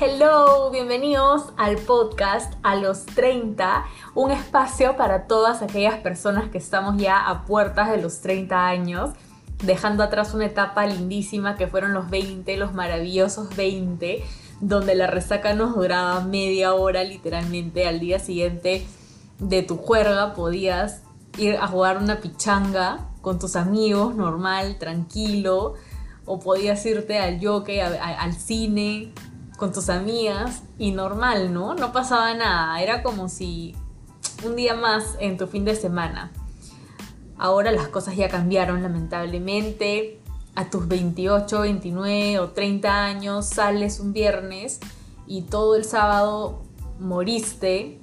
[0.00, 3.84] Hello, bienvenidos al podcast A los 30,
[4.14, 9.10] un espacio para todas aquellas personas que estamos ya a puertas de los 30 años,
[9.64, 14.22] dejando atrás una etapa lindísima que fueron los 20, los maravillosos 20,
[14.60, 17.88] donde la resaca nos duraba media hora literalmente.
[17.88, 18.86] Al día siguiente
[19.40, 21.02] de tu juerga podías
[21.38, 25.74] ir a jugar una pichanga con tus amigos, normal, tranquilo,
[26.24, 29.12] o podías irte al yoke, al cine,
[29.58, 31.74] con tus amigas y normal, ¿no?
[31.74, 33.74] No pasaba nada, era como si
[34.46, 36.30] un día más en tu fin de semana.
[37.36, 40.20] Ahora las cosas ya cambiaron lamentablemente.
[40.54, 44.80] A tus 28, 29 o 30 años sales un viernes
[45.26, 46.62] y todo el sábado
[46.98, 48.00] moriste.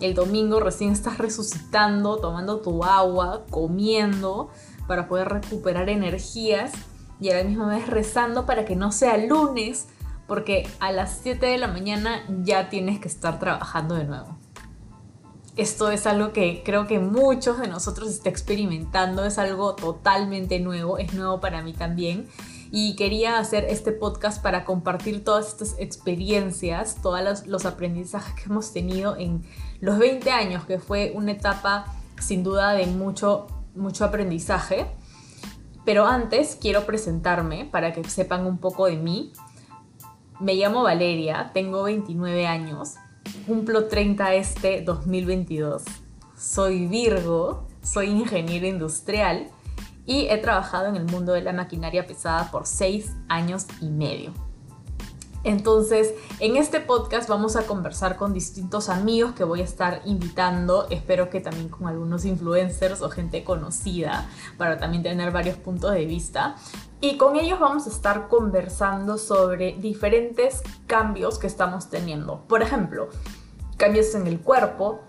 [0.00, 4.50] El domingo recién estás resucitando, tomando tu agua, comiendo
[4.86, 6.72] para poder recuperar energías
[7.20, 9.86] y a la misma vez rezando para que no sea lunes
[10.26, 14.36] porque a las 7 de la mañana ya tienes que estar trabajando de nuevo.
[15.56, 20.98] Esto es algo que creo que muchos de nosotros está experimentando, es algo totalmente nuevo,
[20.98, 22.28] es nuevo para mí también.
[22.70, 28.72] Y quería hacer este podcast para compartir todas estas experiencias, todos los, aprendizajes que hemos
[28.72, 29.44] tenido en
[29.80, 31.86] los 20 años, que fue una etapa
[32.20, 34.86] sin duda de mucho, mucho aprendizaje.
[35.86, 39.32] Pero antes quiero presentarme para que sepan un poco de mí.
[40.38, 42.96] Me llamo Valeria, tengo 29 años,
[43.46, 45.82] cumplo 30 este 2022.
[46.36, 49.48] Soy Virgo, soy ingeniero industrial
[50.04, 54.34] y he trabajado en el mundo de la maquinaria pesada por 6 años y medio.
[55.46, 60.88] Entonces, en este podcast vamos a conversar con distintos amigos que voy a estar invitando,
[60.90, 64.28] espero que también con algunos influencers o gente conocida,
[64.58, 66.56] para también tener varios puntos de vista.
[67.00, 72.42] Y con ellos vamos a estar conversando sobre diferentes cambios que estamos teniendo.
[72.48, 73.08] Por ejemplo,
[73.76, 75.00] cambios en el cuerpo.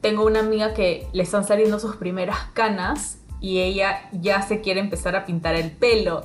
[0.00, 4.80] Tengo una amiga que le están saliendo sus primeras canas y ella ya se quiere
[4.80, 6.22] empezar a pintar el pelo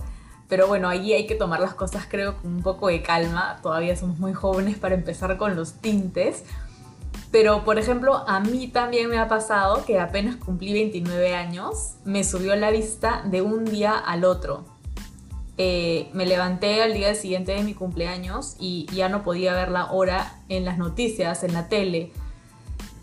[0.49, 3.59] pero bueno, ahí hay que tomar las cosas creo con un poco de calma.
[3.61, 6.43] Todavía somos muy jóvenes para empezar con los tintes.
[7.31, 12.23] Pero por ejemplo, a mí también me ha pasado que apenas cumplí 29 años, me
[12.23, 14.65] subió la vista de un día al otro.
[15.61, 19.91] Eh, me levanté al día siguiente de mi cumpleaños y ya no podía ver la
[19.91, 22.13] hora en las noticias, en la tele.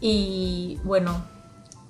[0.00, 1.22] Y bueno,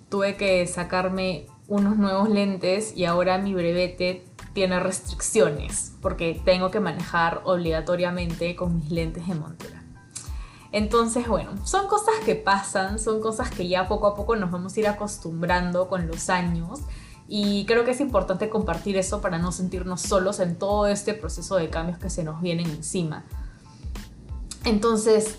[0.09, 6.81] tuve que sacarme unos nuevos lentes y ahora mi brevete tiene restricciones porque tengo que
[6.81, 9.84] manejar obligatoriamente con mis lentes de montura.
[10.72, 14.77] Entonces, bueno, son cosas que pasan, son cosas que ya poco a poco nos vamos
[14.77, 16.81] a ir acostumbrando con los años
[17.28, 21.56] y creo que es importante compartir eso para no sentirnos solos en todo este proceso
[21.56, 23.25] de cambios que se nos vienen encima.
[24.64, 25.38] Entonces,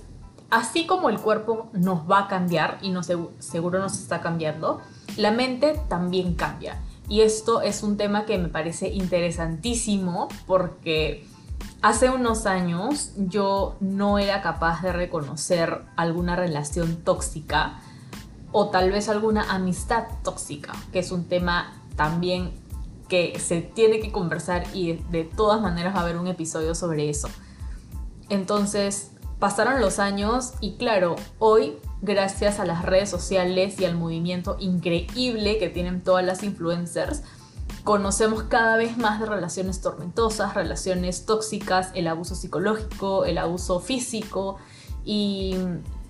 [0.49, 2.93] así como el cuerpo nos va a cambiar y
[3.39, 4.81] seguro nos está cambiando,
[5.15, 6.81] la mente también cambia.
[7.09, 11.25] Y esto es un tema que me parece interesantísimo porque
[11.81, 17.79] hace unos años yo no era capaz de reconocer alguna relación tóxica
[18.51, 22.53] o tal vez alguna amistad tóxica, que es un tema también
[23.09, 27.09] que se tiene que conversar y de, todas maneras va a haber un episodio sobre
[27.09, 27.27] eso.
[28.29, 34.57] Entonces, pasaron los años y claro, hoy gracias a las redes sociales y al movimiento
[34.59, 37.23] increíble que tienen todas las influencers,
[37.83, 44.57] conocemos cada vez más de relaciones tormentosas, relaciones tóxicas, el abuso psicológico, el abuso físico
[45.05, 45.55] y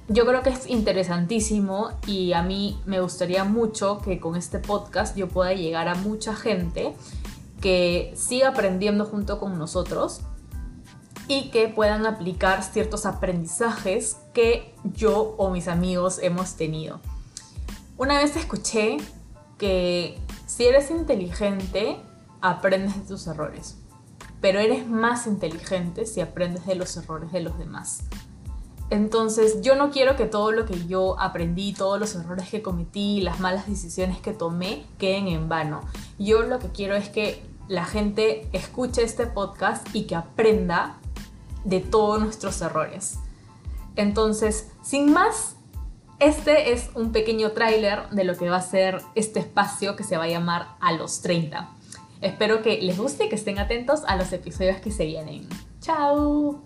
[0.10, 5.18] yo creo que es interesantísimo y a mí me gustaría mucho que con este podcast
[5.18, 6.94] yo pueda llegar a mucha gente
[7.62, 10.22] que siga aprendiendo junto con nosotros
[11.28, 17.02] y que puedan aplicar ciertos aprendizajes que yo o mis amigos hemos tenido.
[17.98, 18.98] Una vez escuché
[19.58, 21.98] que si eres inteligente,
[22.40, 23.78] aprendes de tus errores,
[24.40, 28.04] pero eres más inteligente si aprendes de los errores de los demás.
[28.90, 33.22] Entonces yo no quiero que todo lo que yo aprendí, todos los errores que cometí,
[33.22, 35.82] las malas decisiones que tomé queden en vano.
[36.18, 40.98] Yo lo que quiero es que la gente escuche este podcast y que aprenda
[41.66, 43.20] de todos nuestros errores.
[43.98, 45.58] Entonces, sin más,
[46.20, 50.18] este es un pequeño tráiler de lo que va a ser este espacio que se
[50.18, 51.70] va a llamar A los 30.
[52.22, 55.48] Espero que les guste y que estén atentos a los episodios que se vienen.
[55.82, 56.64] ¡Chao!